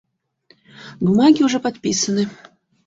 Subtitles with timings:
[0.99, 2.27] Бумаги уже подписаны.